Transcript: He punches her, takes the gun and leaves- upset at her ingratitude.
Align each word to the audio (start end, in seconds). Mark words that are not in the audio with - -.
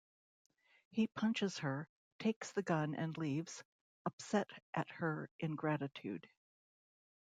He 0.89 1.05
punches 1.09 1.59
her, 1.59 1.87
takes 2.17 2.51
the 2.53 2.63
gun 2.63 2.95
and 2.95 3.15
leaves- 3.19 3.63
upset 4.07 4.49
at 4.73 4.89
her 4.93 5.29
ingratitude. 5.39 6.27